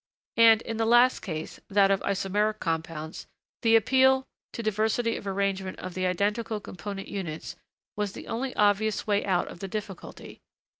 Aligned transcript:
And, 0.37 0.63
in 0.63 0.77
the 0.77 0.87
last 0.87 1.19
case, 1.19 1.59
that 1.69 1.91
of 1.91 2.01
isomeric 2.01 2.59
compounds, 2.59 3.27
the 3.61 3.75
appeal 3.75 4.25
to 4.51 4.63
diversity 4.63 5.15
of 5.15 5.27
arrangement 5.27 5.77
of 5.77 5.93
the 5.93 6.07
identical 6.07 6.59
component 6.59 7.07
units 7.07 7.55
was 7.95 8.13
the 8.13 8.25
only 8.27 8.55
obvious 8.55 9.05
way 9.05 9.23
out 9.23 9.47
of 9.47 9.59
the 9.59 9.67
difficulty. 9.67 10.41